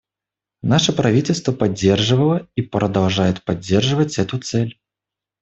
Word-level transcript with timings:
Наше 0.63 0.93
правительство 0.93 1.51
поддерживало 1.51 2.49
и 2.55 2.63
продолжает 2.63 3.43
поддерживать 3.43 4.17
эту 4.17 4.39
цель. 4.39 4.81